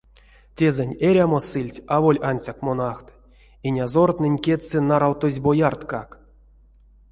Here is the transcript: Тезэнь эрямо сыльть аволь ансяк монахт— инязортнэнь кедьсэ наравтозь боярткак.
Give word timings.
Тезэнь 0.55 0.97
эрямо 1.07 1.39
сыльть 1.49 1.83
аволь 1.95 2.23
ансяк 2.29 2.57
монахт— 2.67 3.07
инязортнэнь 3.67 4.41
кедьсэ 4.45 4.77
наравтозь 4.89 5.41
боярткак. 5.45 6.09